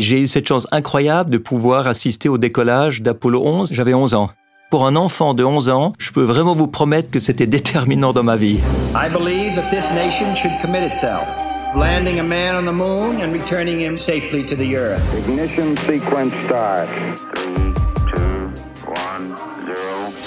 J'ai 0.00 0.18
eu 0.18 0.28
cette 0.28 0.48
chance 0.48 0.66
incroyable 0.72 1.28
de 1.28 1.36
pouvoir 1.36 1.86
assister 1.86 2.30
au 2.30 2.38
décollage 2.38 3.02
d'Apollo 3.02 3.42
11. 3.44 3.74
J'avais 3.74 3.92
11 3.92 4.14
ans. 4.14 4.30
Pour 4.70 4.86
un 4.86 4.96
enfant 4.96 5.34
de 5.34 5.44
11 5.44 5.68
ans, 5.68 5.92
je 5.98 6.10
peux 6.10 6.22
vraiment 6.22 6.54
vous 6.54 6.68
promettre 6.68 7.10
que 7.10 7.20
c'était 7.20 7.46
déterminant 7.46 8.14
dans 8.14 8.22
ma 8.22 8.36
vie. 8.36 8.60
I 8.94 9.10
believe 9.12 9.56
that 9.56 9.68
this 9.70 9.92
nation 9.92 10.34
should 10.34 10.58
commit 10.62 10.86
itself, 10.86 11.28
landing 11.76 12.18
a 12.18 12.22
man 12.22 12.56
on 12.56 12.64
the 12.64 12.74
moon 12.74 13.20
and 13.22 13.30
returning 13.30 13.78
him 13.78 13.94
safely 13.94 14.42
to 14.46 14.56
the 14.56 14.74
earth. 14.74 15.02
Ignition 15.18 15.76
sequence 15.76 16.32
start. 16.46 16.88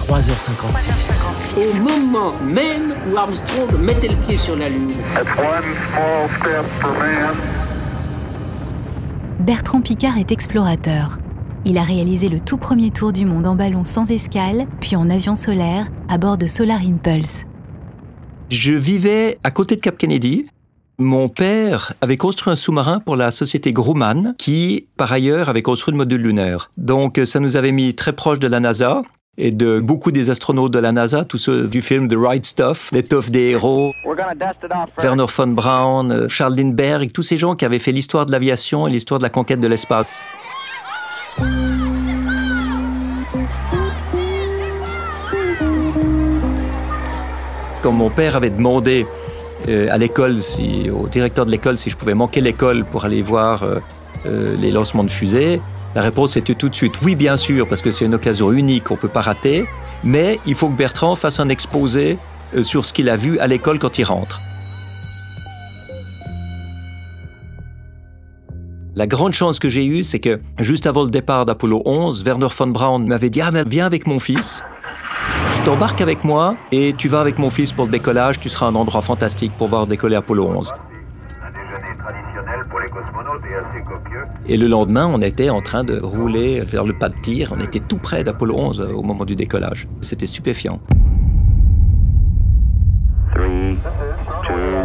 3h56. 0.07 1.25
Au 1.57 1.73
moment 1.73 2.33
même 2.43 2.93
où 3.09 3.17
Armstrong 3.17 3.71
mettait 3.79 4.09
le 4.09 4.27
pied 4.27 4.37
sur 4.37 4.55
la 4.55 4.69
Lune. 4.69 4.91
That's 5.15 5.35
one 5.35 5.63
small 5.89 6.29
step 6.39 6.65
for 6.79 6.91
man. 6.99 7.62
Bertrand 9.43 9.81
Picard 9.81 10.17
est 10.17 10.31
explorateur. 10.31 11.19
Il 11.65 11.77
a 11.77 11.83
réalisé 11.83 12.29
le 12.29 12.39
tout 12.39 12.55
premier 12.55 12.91
tour 12.91 13.11
du 13.11 13.25
monde 13.25 13.45
en 13.45 13.55
ballon 13.55 13.83
sans 13.83 14.09
escale, 14.09 14.67
puis 14.79 14.95
en 14.95 15.09
avion 15.09 15.35
solaire, 15.35 15.89
à 16.07 16.17
bord 16.17 16.37
de 16.37 16.45
Solar 16.45 16.79
Impulse. 16.79 17.43
Je 18.47 18.71
vivais 18.71 19.39
à 19.43 19.51
côté 19.51 19.75
de 19.75 19.81
Cap 19.81 19.97
Kennedy. 19.97 20.47
Mon 20.97 21.27
père 21.27 21.91
avait 21.99 22.15
construit 22.15 22.53
un 22.53 22.55
sous-marin 22.55 23.01
pour 23.01 23.17
la 23.17 23.31
société 23.31 23.73
Grumman, 23.73 24.33
qui, 24.37 24.87
par 24.95 25.11
ailleurs, 25.11 25.49
avait 25.49 25.61
construit 25.61 25.91
le 25.91 25.97
module 25.97 26.21
lunaire. 26.21 26.71
Donc, 26.77 27.19
ça 27.25 27.41
nous 27.41 27.57
avait 27.57 27.73
mis 27.73 27.95
très 27.95 28.13
proche 28.13 28.39
de 28.39 28.47
la 28.47 28.61
NASA 28.61 29.01
et 29.37 29.51
de 29.51 29.79
beaucoup 29.79 30.11
des 30.11 30.29
astronautes 30.29 30.71
de 30.71 30.79
la 30.79 30.91
NASA, 30.91 31.25
tous 31.25 31.37
ceux 31.37 31.67
du 31.67 31.81
film 31.81 32.07
The 32.07 32.15
Right 32.15 32.45
Stuff, 32.45 32.91
l'étoffe 32.91 33.31
des 33.31 33.49
héros. 33.49 33.91
Werner 35.01 35.25
von 35.27 35.47
Braun, 35.47 36.11
euh, 36.11 36.29
Charles 36.29 36.55
Lindbergh, 36.55 37.11
tous 37.11 37.23
ces 37.23 37.37
gens 37.37 37.55
qui 37.55 37.65
avaient 37.65 37.79
fait 37.79 37.91
l'histoire 37.91 38.25
de 38.25 38.31
l'aviation 38.31 38.87
et 38.87 38.91
l'histoire 38.91 39.17
de 39.17 39.23
la 39.23 39.29
conquête 39.29 39.59
de 39.59 39.67
l'espace. 39.67 40.27
Quand 47.81 47.91
mon 47.91 48.09
père 48.09 48.35
avait 48.35 48.49
demandé 48.49 49.05
euh, 49.67 49.87
à 49.91 49.97
l'école, 49.97 50.41
si, 50.41 50.89
au 50.89 51.07
directeur 51.07 51.45
de 51.45 51.51
l'école, 51.51 51.77
si 51.77 51.89
je 51.89 51.97
pouvais 51.97 52.13
manquer 52.13 52.41
l'école 52.41 52.85
pour 52.85 53.05
aller 53.05 53.21
voir 53.21 53.63
euh, 53.63 53.79
euh, 54.25 54.55
les 54.57 54.71
lancements 54.71 55.03
de 55.03 55.11
fusées, 55.11 55.61
la 55.95 56.01
réponse 56.01 56.37
était 56.37 56.55
tout 56.55 56.69
de 56.69 56.75
suite 56.75 57.01
oui, 57.01 57.15
bien 57.15 57.37
sûr, 57.37 57.67
parce 57.67 57.81
que 57.81 57.91
c'est 57.91 58.05
une 58.05 58.15
occasion 58.15 58.51
unique, 58.51 58.89
on 58.91 58.95
ne 58.95 58.99
peut 58.99 59.07
pas 59.07 59.21
rater, 59.21 59.65
mais 60.03 60.39
il 60.45 60.55
faut 60.55 60.69
que 60.69 60.75
Bertrand 60.75 61.15
fasse 61.15 61.39
un 61.39 61.49
exposé 61.49 62.17
euh, 62.55 62.63
sur 62.63 62.85
ce 62.85 62.93
qu'il 62.93 63.09
a 63.09 63.15
vu 63.15 63.39
à 63.39 63.47
l'école 63.47 63.79
quand 63.79 63.97
il 63.97 64.03
rentre. 64.03 64.39
La 68.95 69.07
grande 69.07 69.33
chance 69.33 69.57
que 69.57 69.69
j'ai 69.69 69.85
eue, 69.85 70.03
c'est 70.03 70.19
que 70.19 70.39
juste 70.59 70.85
avant 70.85 71.03
le 71.03 71.09
départ 71.09 71.47
d'Apollo 71.47 71.81
11, 71.85 72.23
Werner 72.25 72.47
von 72.55 72.67
Braun 72.67 72.99
m'avait 72.99 73.31
dit 73.31 73.41
Ah, 73.41 73.49
viens 73.65 73.87
avec 73.87 74.05
mon 74.05 74.19
fils. 74.19 74.63
Je 75.57 75.65
t'embarque 75.65 75.99
avec 76.01 76.23
moi 76.23 76.55
et 76.71 76.93
tu 76.95 77.07
vas 77.07 77.19
avec 77.19 77.39
mon 77.39 77.49
fils 77.49 77.71
pour 77.71 77.85
le 77.85 77.91
décollage. 77.91 78.39
Tu 78.39 78.49
seras 78.49 78.67
un 78.67 78.75
endroit 78.75 79.01
fantastique 79.01 79.51
pour 79.57 79.67
voir 79.67 79.87
décoller 79.87 80.15
Apollo 80.15 80.45
11. 80.45 80.73
Pour 82.69 82.79
les 82.79 82.89
cosmonautes 82.89 83.43
et 83.49 83.55
assez 83.55 83.83
copieux. 83.83 84.25
Et 84.47 84.57
le 84.57 84.67
lendemain, 84.67 85.07
on 85.07 85.21
était 85.21 85.49
en 85.49 85.61
train 85.61 85.83
de 85.83 85.99
rouler 85.99 86.59
vers 86.59 86.83
le 86.83 86.93
pas 86.93 87.09
de 87.09 87.15
tir. 87.21 87.53
On 87.55 87.59
était 87.59 87.79
tout 87.79 87.97
près 87.97 88.23
d'Apollo 88.23 88.55
11 88.57 88.81
au 88.93 89.01
moment 89.01 89.25
du 89.25 89.35
décollage. 89.35 89.87
C'était 90.01 90.25
stupéfiant. 90.25 90.79
3, 93.33 93.43
2, 94.47 94.75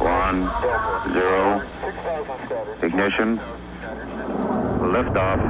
1, 0.00 0.34
0. 1.12 1.62
Ignition. 2.82 3.38
Liftoff. 4.92 5.40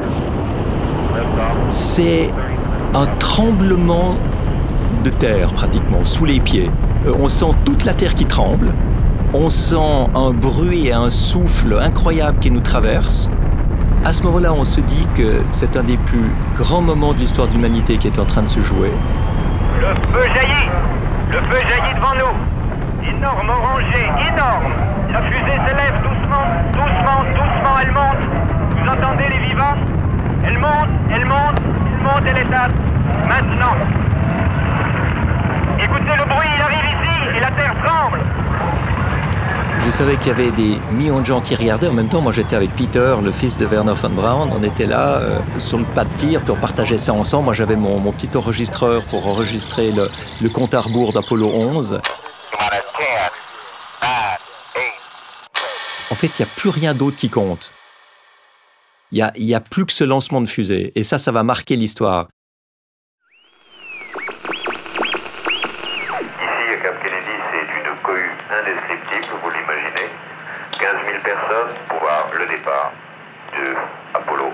Liftoff. 1.15 1.57
C'est 1.69 2.31
un 2.95 3.07
tremblement 3.19 4.15
de 5.05 5.11
terre 5.11 5.53
pratiquement 5.55 6.05
sous 6.05 6.25
les 6.25 6.41
pieds. 6.41 6.71
Euh, 7.07 7.15
On 7.19 7.29
sent 7.29 7.55
toute 7.65 7.85
la 7.85 7.95
terre 7.95 8.15
qui 8.15 8.27
tremble. 8.27 8.75
On 9.35 9.49
sent 9.49 10.11
un 10.15 10.31
bruit 10.31 10.89
et 10.89 10.93
un 10.93 11.09
souffle 11.09 11.79
incroyable 11.81 12.39
qui 12.41 12.51
nous 12.51 12.61
traverse. 12.61 13.31
À 14.05 14.13
ce 14.13 14.23
moment-là, 14.25 14.53
on 14.53 14.67
se 14.67 14.83
dit 14.83 15.07
que 15.15 15.41
c'est 15.51 15.75
un 15.75 15.83
des 15.85 15.97
plus 15.97 16.31
grands 16.55 16.83
moments 16.83 17.15
de 17.15 17.19
l'histoire 17.19 17.49
de 17.49 17.55
l'humanité 17.55 17.97
qui 17.97 18.09
est 18.09 18.19
en 18.19 18.27
train 18.27 18.43
de 18.43 18.49
se 18.49 18.61
jouer. 18.61 18.93
Le 19.81 19.87
feu 20.13 20.27
jaillit. 20.35 20.69
Le 21.33 21.39
feu 21.49 21.67
jaillit 21.67 21.95
devant 21.95 22.13
nous. 22.13 23.09
Énorme 23.09 23.49
orangée, 23.49 24.05
énorme. 24.29 24.75
La 25.11 25.23
fusée 25.23 25.61
s'élève 25.67 26.03
doucement, 26.03 26.45
doucement, 26.75 27.25
doucement, 27.33 27.79
elle 27.83 27.93
monte. 27.93 28.83
Vous 28.83 28.91
entendez 28.91 29.31
les 29.31 29.49
vivants? 29.49 29.77
Elle 30.45 30.59
monte, 30.59 30.91
elle 31.11 31.25
monte, 31.25 31.59
elle 31.87 32.03
monte, 32.03 32.23
elle 32.27 32.39
étape 32.39 32.73
Maintenant. 33.27 33.77
Écoutez 35.79 36.17
le 36.19 36.25
bruit, 36.29 36.49
il 36.55 36.63
arrive 36.63 36.85
ici 36.85 37.37
et 37.37 37.41
la 37.41 37.51
terre 37.53 37.75
tremble 37.83 38.19
Je 39.85 39.91
savais 39.91 40.17
qu'il 40.17 40.29
y 40.29 40.31
avait 40.31 40.53
des 40.53 40.79
millions 40.93 41.21
de 41.21 41.27
gens 41.27 41.41
qui 41.41 41.57
regardaient. 41.57 41.89
En 41.89 41.93
même 41.93 42.09
temps, 42.09 42.21
moi, 42.21 42.31
j'étais 42.31 42.55
avec 42.55 42.75
Peter, 42.77 43.17
le 43.23 43.33
fils 43.33 43.57
de 43.57 43.67
Werner 43.67 43.95
von 43.95 44.11
Braun. 44.11 44.51
On 44.53 44.63
était 44.63 44.87
là 44.87 45.21
euh, 45.21 45.41
sur 45.59 45.79
le 45.79 45.85
pas 45.85 46.05
de 46.05 46.15
tir, 46.15 46.41
puis 46.43 46.53
on 46.53 46.57
partageait 46.57 46.99
ça 46.99 47.13
ensemble. 47.13 47.47
Moi, 47.47 47.53
j'avais 47.53 47.75
mon, 47.75 47.99
mon 47.99 48.13
petit 48.13 48.35
enregistreur 48.37 49.03
pour 49.05 49.27
enregistrer 49.27 49.91
le, 49.91 50.07
le 50.41 50.49
compte 50.49 50.73
à 50.75 50.81
rebours 50.81 51.13
d'Apollo 51.13 51.49
11. 51.53 52.01
En 56.11 56.15
fait, 56.15 56.29
il 56.39 56.43
n'y 56.43 56.51
a 56.51 56.55
plus 56.57 56.69
rien 56.69 56.95
d'autre 56.95 57.17
qui 57.17 57.29
compte. 57.29 57.73
Il 59.11 59.29
n'y 59.39 59.55
a, 59.55 59.57
a 59.57 59.61
plus 59.61 59.85
que 59.85 59.93
ce 59.93 60.05
lancement 60.05 60.41
de 60.41 60.47
fusée. 60.47 60.93
Et 60.95 61.03
ça, 61.03 61.19
ça 61.19 61.33
va 61.33 61.43
marquer 61.43 61.75
l'histoire. 61.75 62.29
Cohue 68.03 68.31
indescriptible, 68.51 69.35
vous 69.43 69.51
l'imaginez. 69.51 70.11
15 70.79 70.91
000 71.07 71.23
personnes 71.23 71.77
pour 71.89 72.01
voir 72.01 72.29
le 72.39 72.47
départ 72.47 72.93
de 73.57 73.75
Apollo 74.15 74.45
11 74.45 74.53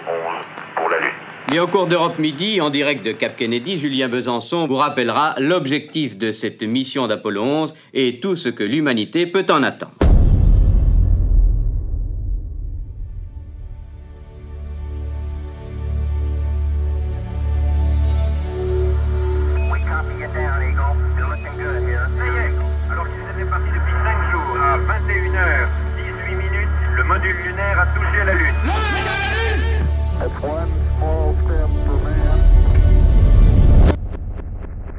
pour 0.76 0.88
la 0.91 0.98
Lune. 1.00 1.09
Et 1.53 1.60
au 1.60 1.66
cours 1.66 1.87
d'Europe 1.87 2.19
Midi, 2.19 2.60
en 2.60 2.70
direct 2.70 3.04
de 3.04 3.12
Cap 3.12 3.37
Kennedy, 3.37 3.78
Julien 3.78 4.08
Besançon 4.08 4.66
vous 4.66 4.76
rappellera 4.76 5.34
l'objectif 5.38 6.19
de 6.19 6.32
cette 6.32 6.62
mission 6.62 7.06
d'Apollo 7.06 7.42
11 7.42 7.75
et 7.94 8.20
tout 8.20 8.37
ce 8.37 8.48
que 8.48 8.64
l'humanité 8.64 9.26
peut 9.26 9.47
en 9.48 9.62
attendre. 9.62 10.07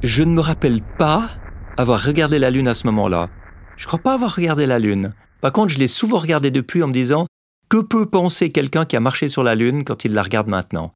Je 0.04 0.24
ne 0.24 0.32
me 0.32 0.40
rappelle 0.40 0.82
pas 0.98 1.28
avoir 1.76 2.02
regardé 2.02 2.40
la 2.40 2.52
Lune 2.52 2.70
à 2.70 2.74
ce 2.74 2.88
moment-là. 2.88 3.28
Je 3.76 3.86
crois 3.86 4.00
pas 4.00 4.14
avoir 4.14 4.34
regardé 4.34 4.66
la 4.66 4.80
Lune. 4.80 5.14
Par 5.42 5.52
contre, 5.52 5.74
je 5.74 5.78
l'ai 5.78 5.90
souvent 5.90 6.20
regardé 6.20 6.52
depuis 6.52 6.82
en 6.84 6.88
me 6.88 6.94
disant 6.94 7.28
que 7.70 7.82
peut 7.82 8.06
penser 8.06 8.50
quelqu'un 8.50 8.86
qui 8.86 8.96
a 8.96 9.02
marché 9.02 9.28
sur 9.28 9.44
la 9.44 9.56
Lune 9.56 9.84
quand 9.84 10.06
il 10.06 10.14
la 10.14 10.24
regarde 10.24 10.48
maintenant? 10.48 10.94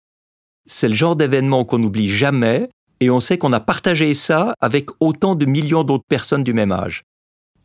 C'est 0.65 0.87
le 0.87 0.93
genre 0.93 1.17
d'événement 1.17 1.65
qu'on 1.65 1.79
n'oublie 1.79 2.09
jamais 2.09 2.69
et 3.01 3.09
on 3.09 3.19
sait 3.19 3.37
qu'on 3.37 3.51
a 3.51 3.59
partagé 3.59 4.13
ça 4.13 4.55
avec 4.61 4.89
autant 5.01 5.35
de 5.35 5.45
millions 5.45 5.83
d'autres 5.83 6.07
personnes 6.07 6.43
du 6.43 6.53
même 6.53 6.71
âge. 6.71 7.03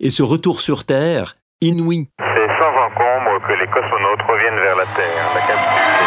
Et 0.00 0.10
ce 0.10 0.24
retour 0.24 0.60
sur 0.60 0.84
Terre, 0.84 1.36
inouï. 1.60 2.08
C'est 2.18 2.48
sans 2.58 2.74
encombre 2.74 3.46
que 3.46 3.52
les 3.52 3.66
cosmonautes 3.68 4.22
reviennent 4.28 4.60
vers 4.60 4.76
la 4.76 4.86
Terre. 4.96 5.97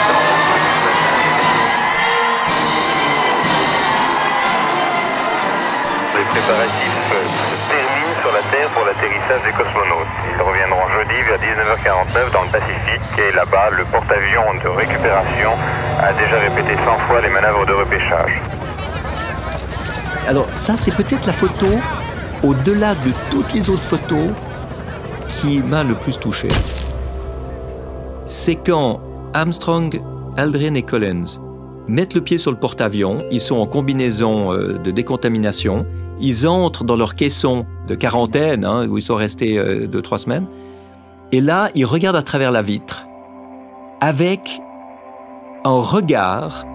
Préparatifs 6.32 7.12
euh, 7.12 7.26
se 7.28 7.56
terminent 7.68 8.16
sur 8.24 8.32
la 8.32 8.44
Terre 8.52 8.70
pour 8.72 8.86
l'atterrissage 8.86 9.44
des 9.44 9.52
cosmonautes. 9.52 10.16
Ils 10.32 10.42
reviendront 10.42 10.88
jeudi 10.96 11.20
vers 11.28 11.40
19h49 11.44 12.32
dans 12.32 12.44
le 12.48 12.52
Pacifique 12.52 13.04
et 13.20 13.36
là-bas, 13.36 13.70
le 13.72 13.84
porte-avions 13.86 14.54
de 14.64 14.70
récupération 14.70 15.52
a 16.00 16.14
déjà 16.14 16.40
répété 16.40 16.76
100 16.76 17.00
fois 17.08 17.22
les 17.22 17.30
manœuvres 17.30 17.66
de 17.66 17.74
repêchage. 17.74 18.42
Alors 20.28 20.48
ça, 20.54 20.76
c'est 20.78 20.96
peut-être 20.96 21.26
la 21.26 21.34
photo, 21.34 21.68
au-delà 22.44 22.96
de 22.96 23.12
toutes 23.30 23.54
les 23.54 23.70
autres 23.70 23.84
photos, 23.84 24.30
qui 25.40 25.60
m'a 25.60 25.84
le 25.84 25.96
plus 25.96 26.18
touché. 26.18 26.48
C'est 28.26 28.56
quand 28.56 29.02
Armstrong, 29.34 30.02
Aldrin 30.38 30.76
et 30.76 30.84
Collins 30.84 31.40
mettent 31.88 32.14
le 32.14 32.22
pied 32.22 32.38
sur 32.38 32.52
le 32.52 32.58
porte-avions, 32.58 33.24
ils 33.32 33.42
sont 33.42 33.58
en 33.58 33.66
combinaison 33.66 34.54
euh, 34.54 34.78
de 34.78 34.92
décontamination, 34.92 35.86
ils 36.22 36.48
entrent 36.48 36.84
dans 36.84 36.96
leur 36.96 37.16
caisson 37.16 37.66
de 37.88 37.96
quarantaine, 37.96 38.64
hein, 38.64 38.88
où 38.88 38.98
ils 38.98 39.04
sont 39.04 39.16
restés 39.16 39.58
euh, 39.58 39.88
deux, 39.88 40.02
trois 40.02 40.20
semaines, 40.20 40.46
et 41.32 41.42
là, 41.42 41.70
ils 41.76 41.86
regardent 41.86 42.18
à 42.18 42.22
travers 42.22 42.52
la 42.52 42.62
vitre, 42.62 43.08
avec 44.02 44.62
un 45.64 45.80
regard 45.80 46.66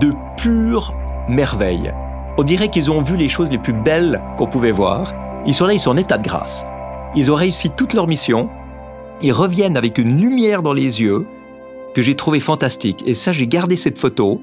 de 0.00 0.12
pure 0.36 0.94
merveille. 1.28 1.92
On 2.38 2.42
dirait 2.42 2.68
qu'ils 2.68 2.90
ont 2.90 3.02
vu 3.02 3.16
les 3.16 3.28
choses 3.28 3.50
les 3.50 3.58
plus 3.58 3.74
belles 3.74 4.22
qu'on 4.38 4.46
pouvait 4.46 4.72
voir. 4.72 5.12
Ils 5.46 5.54
sont 5.54 5.66
là, 5.66 5.74
ils 5.74 5.80
sont 5.80 5.90
en 5.90 5.96
état 5.96 6.18
de 6.18 6.24
grâce. 6.24 6.64
Ils 7.14 7.30
ont 7.30 7.34
réussi 7.34 7.70
toute 7.70 7.92
leur 7.92 8.06
mission. 8.06 8.48
Ils 9.20 9.32
reviennent 9.32 9.76
avec 9.76 9.98
une 9.98 10.18
lumière 10.18 10.62
dans 10.62 10.72
les 10.72 11.02
yeux 11.02 11.26
que 11.94 12.02
j'ai 12.02 12.14
trouvé 12.14 12.40
fantastique. 12.40 13.02
Et 13.06 13.14
ça, 13.14 13.32
j'ai 13.32 13.46
gardé 13.46 13.76
cette 13.76 13.98
photo. 13.98 14.40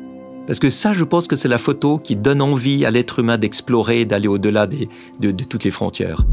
Parce 0.49 0.57
que 0.57 0.71
ça, 0.71 0.93
je 0.93 1.03
pense 1.03 1.27
que 1.27 1.35
c'est 1.35 1.47
la 1.47 1.59
photo 1.59 1.99
qui 1.99 2.15
donne 2.15 2.41
envie 2.41 2.83
à 2.83 2.89
l'être 2.89 3.19
humain 3.19 3.37
d'explorer, 3.37 4.05
d'aller 4.05 4.27
au-delà 4.27 4.65
de, 4.65 5.29
toutes 5.29 5.63
les 5.63 5.69
frontières. 5.69 6.25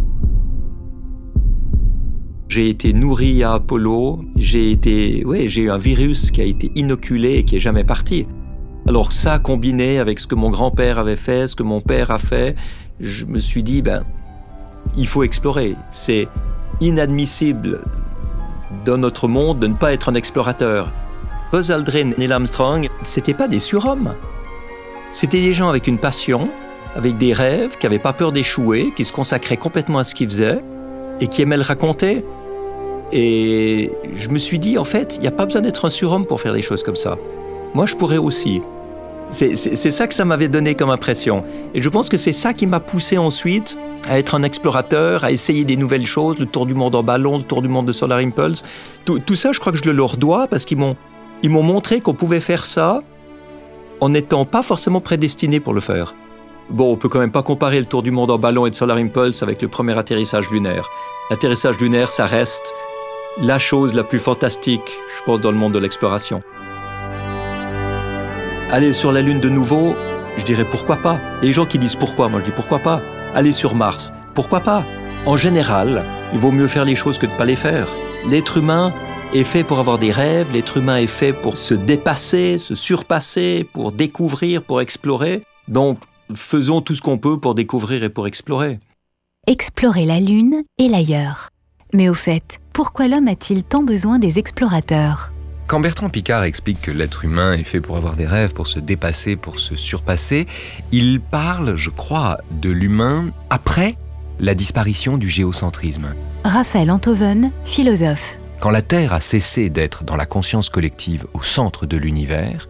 J'ai 2.49 2.71
été 2.71 2.95
nourri 2.95 3.43
à 3.43 3.53
Apollo, 3.53 4.25
j'ai 4.37 4.71
été, 4.71 5.23
ouais, 5.27 5.49
j'ai 5.49 5.65
eu 5.65 5.71
un 5.71 5.77
virus 5.77 6.31
qui 6.31 6.41
a 6.41 6.45
été 6.45 6.73
inoculé 6.77 7.35
et 7.35 7.45
qui 7.45 7.57
est 7.57 7.61
jamais 7.61 7.85
parti. 7.85 8.27
Alors 8.89 9.13
ça, 9.13 9.39
combiné 9.39 9.99
avec 9.99 10.19
ce 10.19 10.27
que 10.27 10.35
mon 10.35 10.49
grand-père 10.49 10.99
avait 10.99 11.17
fait, 11.17 11.47
ce 11.47 11.55
que 11.55 11.63
mon 11.63 11.83
père 11.83 12.11
a 12.11 12.19
fait, 12.19 12.57
je 13.01 13.27
me 13.27 13.39
suis 13.39 13.63
dit, 13.63 13.83
ben, 13.83 14.03
il 14.97 15.07
faut 15.07 15.25
explorer. 15.25 15.77
C'est 15.91 16.27
inadmissible 16.81 17.83
dans 18.87 18.97
notre 18.97 19.29
monde 19.29 19.59
de 19.59 19.67
ne 19.67 19.75
pas 19.75 19.93
être 19.93 20.09
un 20.09 20.15
explorateur. 20.15 20.91
Buzz 21.57 21.71
Aldrin, 21.71 22.11
Neil 22.19 22.31
Armstrong, 22.33 22.87
c'était 23.03 23.33
pas 23.33 23.49
des 23.49 23.61
surhommes. 23.61 24.15
C'était 25.11 25.41
des 25.41 25.55
gens 25.55 25.71
avec 25.71 25.87
une 25.87 25.97
passion, 25.97 26.51
avec 26.95 27.17
des 27.17 27.33
rêves, 27.33 27.79
qui 27.79 27.87
n'avaient 27.87 27.99
pas 27.99 28.13
peur 28.13 28.31
d'échouer, 28.31 28.93
qui 28.95 29.07
se 29.07 29.13
consacraient 29.15 29.57
complètement 29.57 29.97
à 29.97 30.05
ce 30.05 30.15
qu'ils 30.15 30.29
faisaient 30.29 30.63
et 31.19 31.29
qui 31.29 31.41
aimaient 31.41 31.57
le 31.57 31.63
raconter. 31.63 32.27
Et 33.11 33.91
je 34.13 34.29
me 34.29 34.37
suis 34.37 34.59
dit, 34.59 34.77
en 34.77 34.85
fait, 34.85 35.17
il 35.17 35.23
n'y 35.23 35.29
a 35.29 35.31
pas 35.31 35.47
besoin 35.47 35.63
d'être 35.63 35.87
un 35.87 35.89
surhomme 35.89 36.27
pour 36.27 36.43
faire 36.43 36.53
des 36.53 36.61
choses 36.61 36.83
comme 36.83 36.95
ça. 36.95 37.17
Moi, 37.73 37.87
je 37.87 37.97
pourrais 37.97 38.19
aussi. 38.19 38.61
C'est 39.31 39.57
ça 39.57 40.07
que 40.07 40.15
ça 40.15 40.27
m'avait 40.27 40.49
donné 40.49 40.75
comme 40.75 40.91
impression. 40.91 41.43
Et 41.73 41.81
je 41.81 41.89
pense 41.89 42.11
que 42.11 42.19
c'est 42.19 42.35
ça 42.35 42.53
qui 42.53 42.67
m'a 42.67 42.81
poussé 42.81 43.17
ensuite 43.17 43.79
à 44.07 44.19
être 44.19 44.35
un 44.35 44.43
explorateur, 44.43 45.25
à 45.25 45.31
essayer 45.31 45.65
des 45.65 45.77
nouvelles 45.77 46.05
choses, 46.05 46.39
le 46.39 46.45
tour 46.45 46.67
du 46.67 46.75
monde 46.75 46.95
en 46.95 47.03
ballon, 47.03 47.39
le 47.39 47.45
tour 47.45 47.63
du 47.63 47.69
monde 47.69 47.87
de 47.87 47.93
Solar 47.93 48.19
Impulse. 48.19 48.63
Tout 49.07 49.35
ça, 49.35 49.53
je 49.53 49.59
crois 49.59 49.73
que 49.73 49.79
je 49.79 49.85
le 49.85 49.93
leur 49.93 50.19
dois 50.19 50.49
parce 50.49 50.67
qu'ils 50.67 50.77
m'ont 50.77 50.97
ils 51.43 51.51
m'ont 51.51 51.63
montré 51.63 52.01
qu'on 52.01 52.15
pouvait 52.15 52.41
faire 52.41 52.65
ça 52.65 53.03
en 54.01 54.09
n'étant 54.09 54.45
pas 54.45 54.63
forcément 54.63 55.01
prédestiné 55.01 55.61
pour 55.61 55.75
le 55.75 55.81
faire. 55.81 56.15
Bon, 56.69 56.93
on 56.93 56.97
peut 56.97 57.09
quand 57.09 57.21
même 57.21 57.31
pas 57.31 57.43
comparer 57.43 57.79
le 57.79 57.87
tour 57.87 58.03
du 58.03 58.11
monde 58.11 58.31
en 58.31 58.39
ballon 58.39 58.67
et 58.67 58.71
de 58.71 58.75
Solar 58.75 58.97
Impulse 58.97 59.43
avec 59.43 59.63
le 59.63 59.69
premier 59.69 59.97
atterrissage 59.97 60.51
lunaire. 60.51 60.89
L'atterrissage 61.31 61.79
lunaire, 61.79 62.11
ça 62.11 62.27
reste 62.27 62.75
la 63.41 63.59
chose 63.59 63.95
la 63.95 64.03
plus 64.03 64.19
fantastique, 64.19 64.99
je 65.17 65.25
pense, 65.25 65.41
dans 65.41 65.51
le 65.51 65.57
monde 65.57 65.73
de 65.73 65.79
l'exploration. 65.79 66.43
Aller 68.71 68.93
sur 68.93 69.13
la 69.13 69.23
Lune 69.23 69.41
de 69.41 69.49
nouveau, 69.49 69.95
je 70.37 70.45
dirais 70.45 70.65
pourquoi 70.65 70.97
pas. 70.97 71.21
Et 71.43 71.47
les 71.47 71.53
gens 71.53 71.67
qui 71.67 71.79
disent 71.79 71.95
pourquoi, 71.95 72.29
moi 72.29 72.41
je 72.41 72.47
dis 72.47 72.51
pourquoi 72.51 72.81
pas. 72.81 73.01
Aller 73.35 73.53
sur 73.53 73.75
Mars, 73.75 74.13
pourquoi 74.35 74.61
pas. 74.61 74.83
En 75.25 75.37
général, 75.37 76.03
il 76.33 76.41
vaut 76.41 76.51
mieux 76.51 76.67
faire 76.67 76.85
les 76.85 76.97
choses 76.97 77.19
que 77.19 77.27
de 77.27 77.33
ne 77.33 77.37
pas 77.37 77.45
les 77.45 77.57
faire. 77.57 77.87
L'être 78.29 78.57
humain 78.57 78.93
est 79.35 79.45
fait 79.45 79.65
pour 79.65 79.79
avoir 79.79 79.99
des 79.99 80.13
rêves, 80.13 80.53
l'être 80.53 80.77
humain 80.77 80.99
est 80.99 81.07
fait 81.07 81.33
pour 81.33 81.57
se 81.57 81.75
dépasser, 81.75 82.59
se 82.59 82.75
surpasser, 82.75 83.69
pour 83.73 83.93
découvrir, 83.93 84.63
pour 84.63 84.81
explorer. 84.81 85.43
Donc, 85.69 85.99
faisons 86.35 86.81
tout 86.81 86.95
ce 86.95 87.03
qu'on 87.03 87.19
peut 87.19 87.39
pour 87.39 87.55
découvrir 87.55 88.03
et 88.03 88.09
pour 88.09 88.27
explorer. 88.27 88.81
Explorer 89.47 90.07
la 90.07 90.21
Lune 90.21 90.65
et 90.79 90.89
l'ailleurs. 90.89 91.51
Mais 91.93 92.09
au 92.09 92.15
fait, 92.15 92.59
pourquoi 92.73 93.09
l'homme 93.09 93.29
a-t-il 93.29 93.63
tant 93.63 93.83
besoin 93.83 94.19
des 94.19 94.39
explorateurs? 94.39 95.33
Quand 95.67 95.81
Bertrand 95.81 96.11
Picard 96.11 96.45
explique 96.45 96.81
que 96.81 96.91
l'être 96.91 97.25
humain 97.25 97.53
est 97.53 97.65
fait 97.65 97.81
pour 97.81 97.97
avoir 97.97 98.15
des 98.15 98.27
rêves, 98.27 98.55
pour 98.55 98.69
se 98.69 98.79
dépasser, 98.79 99.35
pour 99.35 99.59
se 99.59 99.75
surpasser, 99.75 100.47
il 100.93 101.21
parle, 101.21 101.77
je 101.77 101.91
crois, 101.91 102.39
de 102.53 102.71
l'humain 102.71 103.31
après 103.51 103.97
la 104.39 104.55
disparition 104.55 105.19
du 105.19 105.29
géocentrisme. 105.29 106.15
Raphaël 106.45 106.91
Antoven, 106.91 107.51
philosophe. 107.65 108.39
Quand 108.67 108.73
la 108.73 108.83
Terre 108.83 109.13
a 109.15 109.21
cessé 109.21 109.69
d'être 109.69 110.03
dans 110.03 110.17
la 110.17 110.27
conscience 110.27 110.71
collective 110.71 111.25
au 111.35 111.43
centre 111.45 111.87
de 111.87 111.97
l'univers, 111.97 112.67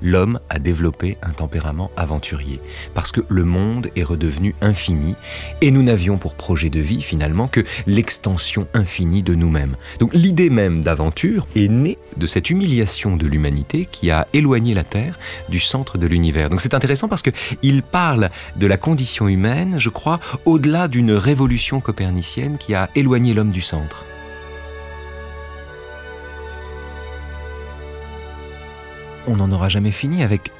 l'homme 0.00 0.38
a 0.48 0.60
développé 0.60 1.18
un 1.22 1.30
tempérament 1.30 1.90
aventurier, 1.96 2.60
parce 2.94 3.10
que 3.10 3.22
le 3.28 3.42
monde 3.42 3.88
est 3.96 4.04
redevenu 4.04 4.54
infini, 4.60 5.16
et 5.60 5.72
nous 5.72 5.82
n'avions 5.82 6.18
pour 6.18 6.36
projet 6.36 6.70
de 6.70 6.78
vie 6.78 7.02
finalement 7.02 7.48
que 7.48 7.64
l'extension 7.88 8.68
infinie 8.74 9.24
de 9.24 9.34
nous-mêmes. 9.34 9.74
Donc 9.98 10.14
l'idée 10.14 10.50
même 10.50 10.84
d'aventure 10.84 11.48
est 11.56 11.66
née 11.68 11.98
de 12.16 12.28
cette 12.28 12.48
humiliation 12.48 13.16
de 13.16 13.26
l'humanité 13.26 13.88
qui 13.90 14.12
a 14.12 14.28
éloigné 14.32 14.72
la 14.72 14.84
Terre 14.84 15.18
du 15.48 15.58
centre 15.58 15.98
de 15.98 16.06
l'univers. 16.06 16.48
Donc 16.48 16.60
c'est 16.60 16.74
intéressant 16.74 17.08
parce 17.08 17.22
qu'il 17.22 17.82
parle 17.82 18.30
de 18.54 18.68
la 18.68 18.76
condition 18.76 19.26
humaine, 19.26 19.80
je 19.80 19.88
crois, 19.88 20.20
au-delà 20.44 20.86
d'une 20.86 21.10
révolution 21.10 21.80
copernicienne 21.80 22.56
qui 22.56 22.76
a 22.76 22.88
éloigné 22.94 23.34
l'homme 23.34 23.50
du 23.50 23.62
centre. 23.62 24.04
On 29.30 29.36
n'en 29.36 29.52
aura 29.52 29.68
jamais 29.68 29.92
fini 29.92 30.22
avec 30.22 30.50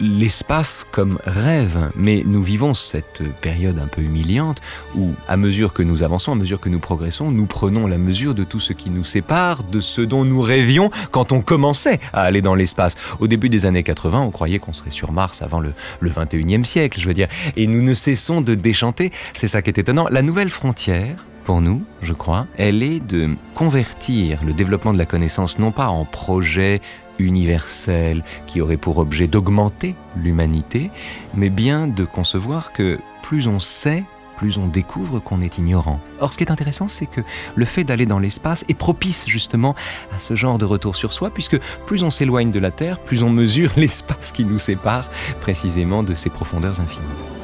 l'espace 0.00 0.86
comme 0.90 1.18
rêve. 1.24 1.90
Mais 1.94 2.22
nous 2.24 2.42
vivons 2.42 2.74
cette 2.74 3.22
période 3.40 3.78
un 3.78 3.86
peu 3.86 4.02
humiliante 4.02 4.60
où, 4.96 5.12
à 5.28 5.36
mesure 5.36 5.72
que 5.72 5.82
nous 5.82 6.02
avançons, 6.02 6.32
à 6.32 6.36
mesure 6.36 6.60
que 6.60 6.68
nous 6.68 6.78
progressons, 6.78 7.30
nous 7.30 7.46
prenons 7.46 7.86
la 7.86 7.98
mesure 7.98 8.34
de 8.34 8.44
tout 8.44 8.60
ce 8.60 8.72
qui 8.72 8.90
nous 8.90 9.04
sépare 9.04 9.62
de 9.64 9.80
ce 9.80 10.00
dont 10.00 10.24
nous 10.24 10.40
rêvions 10.40 10.90
quand 11.10 11.32
on 11.32 11.42
commençait 11.42 12.00
à 12.12 12.22
aller 12.22 12.40
dans 12.40 12.54
l'espace. 12.54 12.94
Au 13.18 13.26
début 13.26 13.48
des 13.48 13.66
années 13.66 13.82
80, 13.82 14.20
on 14.20 14.30
croyait 14.30 14.58
qu'on 14.58 14.72
serait 14.72 14.90
sur 14.90 15.12
Mars 15.12 15.42
avant 15.42 15.60
le, 15.60 15.72
le 16.00 16.10
21e 16.10 16.64
siècle, 16.64 17.00
je 17.00 17.06
veux 17.06 17.14
dire. 17.14 17.28
Et 17.56 17.66
nous 17.66 17.82
ne 17.82 17.94
cessons 17.94 18.40
de 18.40 18.54
déchanter. 18.54 19.12
C'est 19.34 19.48
ça 19.48 19.60
qui 19.60 19.70
est 19.70 19.78
étonnant. 19.78 20.06
La 20.10 20.22
nouvelle 20.22 20.48
frontière, 20.48 21.26
pour 21.44 21.60
nous, 21.60 21.82
je 22.02 22.12
crois, 22.12 22.46
elle 22.56 22.82
est 22.82 23.00
de 23.00 23.30
convertir 23.54 24.38
le 24.44 24.52
développement 24.52 24.92
de 24.92 24.98
la 24.98 25.06
connaissance 25.06 25.58
non 25.58 25.72
pas 25.72 25.88
en 25.88 26.04
projet 26.04 26.80
universel 27.20 28.24
qui 28.46 28.60
aurait 28.60 28.76
pour 28.76 28.98
objet 28.98 29.26
d'augmenter 29.26 29.94
l'humanité, 30.16 30.90
mais 31.34 31.50
bien 31.50 31.86
de 31.86 32.04
concevoir 32.04 32.72
que 32.72 32.98
plus 33.22 33.46
on 33.46 33.60
sait, 33.60 34.04
plus 34.36 34.56
on 34.56 34.68
découvre 34.68 35.20
qu'on 35.20 35.42
est 35.42 35.58
ignorant. 35.58 36.00
Or, 36.18 36.32
ce 36.32 36.38
qui 36.38 36.44
est 36.44 36.50
intéressant, 36.50 36.88
c'est 36.88 37.06
que 37.06 37.20
le 37.54 37.64
fait 37.66 37.84
d'aller 37.84 38.06
dans 38.06 38.18
l'espace 38.18 38.64
est 38.68 38.74
propice 38.74 39.26
justement 39.26 39.74
à 40.14 40.18
ce 40.18 40.34
genre 40.34 40.56
de 40.56 40.64
retour 40.64 40.96
sur 40.96 41.12
soi, 41.12 41.30
puisque 41.30 41.58
plus 41.86 42.02
on 42.02 42.10
s'éloigne 42.10 42.50
de 42.50 42.58
la 42.58 42.70
Terre, 42.70 42.98
plus 43.00 43.22
on 43.22 43.30
mesure 43.30 43.70
l'espace 43.76 44.32
qui 44.32 44.44
nous 44.44 44.58
sépare 44.58 45.10
précisément 45.40 46.02
de 46.02 46.14
ces 46.14 46.30
profondeurs 46.30 46.80
infinies. 46.80 47.39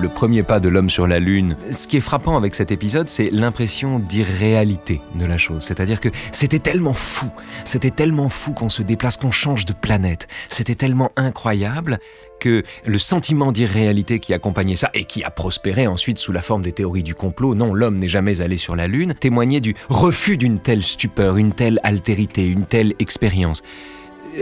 Le 0.00 0.08
premier 0.08 0.42
pas 0.42 0.60
de 0.60 0.68
l'homme 0.68 0.88
sur 0.88 1.06
la 1.06 1.20
Lune. 1.20 1.56
Ce 1.70 1.86
qui 1.86 1.98
est 1.98 2.00
frappant 2.00 2.36
avec 2.36 2.54
cet 2.54 2.70
épisode, 2.70 3.08
c'est 3.08 3.28
l'impression 3.30 3.98
d'irréalité 3.98 5.02
de 5.14 5.26
la 5.26 5.36
chose. 5.36 5.62
C'est-à-dire 5.62 6.00
que 6.00 6.08
c'était 6.32 6.58
tellement 6.58 6.94
fou, 6.94 7.28
c'était 7.64 7.90
tellement 7.90 8.30
fou 8.30 8.52
qu'on 8.52 8.70
se 8.70 8.82
déplace, 8.82 9.18
qu'on 9.18 9.30
change 9.30 9.66
de 9.66 9.74
planète. 9.74 10.26
C'était 10.48 10.74
tellement 10.74 11.10
incroyable 11.16 11.98
que 12.40 12.62
le 12.86 12.98
sentiment 12.98 13.52
d'irréalité 13.52 14.20
qui 14.20 14.32
accompagnait 14.32 14.76
ça 14.76 14.90
et 14.94 15.04
qui 15.04 15.22
a 15.22 15.30
prospéré 15.30 15.86
ensuite 15.86 16.18
sous 16.18 16.32
la 16.32 16.40
forme 16.40 16.62
des 16.62 16.72
théories 16.72 17.02
du 17.02 17.14
complot, 17.14 17.54
non, 17.54 17.74
l'homme 17.74 17.98
n'est 17.98 18.08
jamais 18.08 18.40
allé 18.40 18.56
sur 18.56 18.76
la 18.76 18.86
Lune, 18.86 19.12
témoignait 19.12 19.60
du 19.60 19.74
refus 19.90 20.38
d'une 20.38 20.60
telle 20.60 20.82
stupeur, 20.82 21.36
une 21.36 21.52
telle 21.52 21.78
altérité, 21.82 22.46
une 22.46 22.64
telle 22.64 22.94
expérience. 22.98 23.62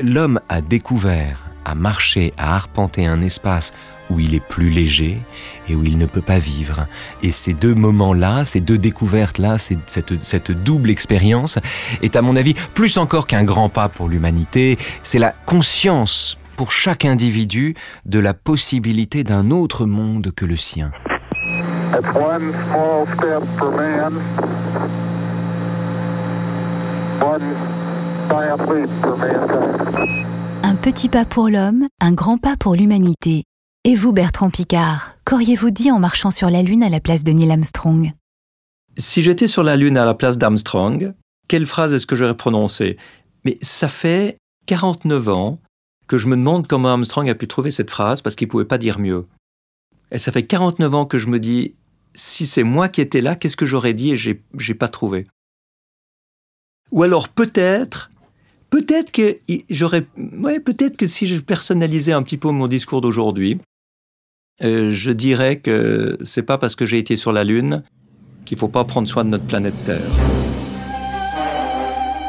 L'homme 0.05 0.41
a 0.49 0.61
découvert, 0.61 1.47
a 1.65 1.75
marché, 1.75 2.33
a 2.39 2.55
arpenté 2.55 3.07
un 3.07 3.23
espace 3.23 3.73
où 4.11 4.21
il 4.21 4.35
est 4.35 4.47
plus 4.47 4.71
léger 4.71 5.19
et 5.69 5.75
où 5.75 5.85
il 5.85 5.99
ne 5.99 6.07
peut 6.07 6.23
pas 6.23 6.39
vivre. 6.39 6.87
Et 7.23 7.31
ces 7.31 7.55
deux 7.55 7.75
moments-là, 7.75 8.45
ces 8.45 8.61
deux 8.61 8.79
découvertes-là, 8.79 9.59
cette, 9.59 10.25
cette 10.25 10.51
double 10.51 10.91
expérience 10.91 11.59
est 12.03 12.17
à 12.17 12.23
mon 12.23 12.37
avis 12.37 12.55
plus 12.75 12.97
encore 12.97 13.27
qu'un 13.27 13.45
grand 13.45 13.69
pas 13.69 13.89
pour 13.89 14.09
l'humanité, 14.09 14.79
c'est 15.03 15.19
la 15.19 15.35
conscience 15.47 16.39
pour 16.57 16.73
chaque 16.73 17.05
individu 17.05 17.75
de 18.05 18.19
la 18.19 18.35
possibilité 18.35 19.23
d'un 19.23 19.51
autre 19.51 19.87
monde 19.87 20.33
que 20.35 20.45
le 20.45 20.57
sien. 20.57 20.91
Un 30.63 30.75
petit 30.75 31.09
pas 31.09 31.25
pour 31.25 31.49
l'homme, 31.49 31.87
un 32.01 32.13
grand 32.13 32.39
pas 32.39 32.57
pour 32.59 32.75
l'humanité. 32.75 33.48
Et 33.89 33.95
vous, 33.95 34.13
Bertrand 34.13 34.51
Picard, 34.51 35.17
qu'auriez-vous 35.25 35.71
dit 35.71 35.91
en 35.91 35.99
marchant 35.99 36.31
sur 36.31 36.51
la 36.51 36.63
Lune 36.63 36.83
à 36.83 36.91
la 36.91 37.01
place 37.01 37.25
de 37.25 37.33
Neil 37.33 37.51
Armstrong? 37.51 38.13
Si 38.99 39.23
j'étais 39.23 39.47
sur 39.47 39.63
la 39.63 39.77
Lune 39.77 39.97
à 39.97 40.05
la 40.05 40.13
place 40.13 40.37
d'Armstrong, 40.37 41.15
quelle 41.49 41.65
phrase 41.65 41.95
est-ce 41.95 42.07
que 42.07 42.15
j'aurais 42.15 42.37
prononcée? 42.37 42.99
Mais 43.47 43.57
ça 43.63 43.89
fait 43.89 44.37
49 44.67 45.29
ans 45.31 45.59
que 46.07 46.19
je 46.19 46.27
me 46.27 46.37
demande 46.37 46.67
comment 46.67 46.91
Armstrong 46.91 47.31
a 47.31 47.35
pu 47.35 47.49
trouver 47.49 47.71
cette 47.71 47.91
phrase 47.91 48.21
parce 48.21 48.37
qu'il 48.37 48.47
ne 48.49 48.51
pouvait 48.51 48.67
pas 48.67 48.77
dire 48.77 48.99
mieux. 48.99 49.25
Et 50.13 50.19
ça 50.19 50.33
fait 50.33 50.43
49 50.43 50.95
ans 50.95 51.07
que 51.07 51.17
je 51.17 51.29
me 51.29 51.41
dis, 51.41 51.75
si 52.15 52.45
c'est 52.45 52.65
moi 52.65 52.91
qui 52.91 53.01
étais 53.01 53.23
là, 53.23 53.37
qu'est-ce 53.37 53.57
que 53.57 53.65
j'aurais 53.65 53.95
dit 53.95 54.11
et 54.11 54.17
j'ai, 54.17 54.43
j'ai 54.59 54.75
pas 54.75 54.89
trouvé? 54.89 55.29
Ou 56.91 57.05
alors 57.05 57.31
peut-être, 57.31 58.11
peut-être 58.69 59.13
que 59.13 59.39
j'aurais, 59.71 60.07
ouais, 60.19 60.61
peut-être 60.61 60.99
que 60.99 61.07
si 61.07 61.27
je 61.27 61.41
personnalisais 61.41 62.13
un 62.13 62.23
petit 62.23 62.37
peu 62.37 62.51
mon 62.51 62.69
discours 62.69 63.01
d'aujourd'hui, 63.01 63.59
euh, 64.63 64.91
je 64.93 65.11
dirais 65.11 65.57
que 65.57 66.19
c'est 66.25 66.43
pas 66.43 66.59
parce 66.59 66.75
que 66.75 66.87
j'ai 66.87 66.99
été 66.99 67.17
sur 67.17 67.33
la 67.33 67.45
Lune 67.45 67.83
qu'il 68.45 68.59
faut 68.59 68.69
pas 68.69 68.85
prendre 68.85 69.07
soin 69.07 69.25
de 69.25 69.31
notre 69.31 69.45
planète 69.45 69.75
Terre. 69.85 70.01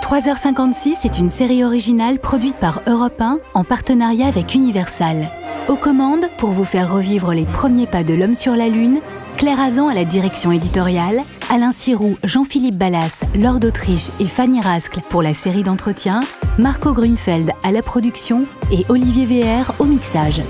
3h56 0.02 1.06
est 1.06 1.20
une 1.20 1.30
série 1.30 1.64
originale 1.64 2.20
produite 2.20 2.56
par 2.56 2.82
Europe 2.88 3.22
1 3.22 3.40
en 3.54 3.64
partenariat 3.64 4.28
avec 4.28 4.56
Universal. 4.56 5.30
Aux 5.68 5.76
commandes, 5.76 6.26
pour 6.40 6.50
vous 6.50 6.64
faire 6.64 6.92
revivre 6.92 7.32
les 7.32 7.46
premiers 7.46 7.86
pas 7.86 8.04
de 8.04 8.16
l'homme 8.16 8.34
sur 8.34 8.56
la 8.56 8.70
Lune, 8.70 9.02
Claire 9.38 9.60
Azan 9.60 9.88
à 9.88 9.94
la 9.94 10.06
direction 10.06 10.52
éditoriale, 10.52 11.22
Alain 11.52 11.72
Sirou, 11.72 12.18
Jean-Philippe 12.24 12.76
Ballas, 12.76 13.24
Lord 13.36 13.60
d'Autriche 13.60 14.10
et 14.20 14.26
Fanny 14.26 14.62
Rascle 14.62 15.00
pour 15.10 15.22
la 15.22 15.34
série 15.34 15.64
d'entretien, 15.64 16.22
Marco 16.58 16.92
Grunfeld 16.92 17.52
à 17.64 17.72
la 17.72 17.82
production 17.82 18.42
et 18.72 18.86
Olivier 18.90 19.26
VR 19.26 19.76
au 19.80 19.86
mixage. 19.86 20.42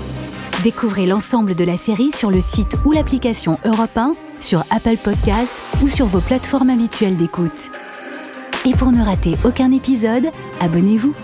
Découvrez 0.62 1.06
l'ensemble 1.06 1.54
de 1.54 1.64
la 1.64 1.78
série 1.78 2.12
sur 2.12 2.30
le 2.30 2.42
site 2.42 2.76
ou 2.84 2.92
l'application 2.92 3.58
Europe 3.64 3.96
1, 3.96 4.12
sur 4.40 4.62
Apple 4.70 4.98
Podcast 5.02 5.56
ou 5.82 5.88
sur 5.88 6.04
vos 6.04 6.20
plateformes 6.20 6.68
habituelles 6.68 7.16
d'écoute. 7.16 7.70
Et 8.66 8.74
pour 8.74 8.92
ne 8.92 9.02
rater 9.02 9.32
aucun 9.44 9.72
épisode, 9.72 10.30
abonnez-vous. 10.60 11.14